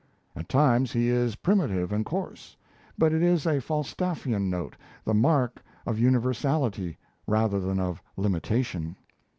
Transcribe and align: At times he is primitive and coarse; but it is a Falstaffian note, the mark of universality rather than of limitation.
At 0.35 0.49
times 0.49 0.93
he 0.93 1.09
is 1.09 1.35
primitive 1.35 1.91
and 1.91 2.03
coarse; 2.03 2.57
but 2.97 3.13
it 3.13 3.21
is 3.21 3.45
a 3.45 3.61
Falstaffian 3.61 4.49
note, 4.49 4.75
the 5.05 5.13
mark 5.13 5.61
of 5.85 5.99
universality 5.99 6.97
rather 7.27 7.59
than 7.59 7.79
of 7.79 8.01
limitation. 8.17 8.95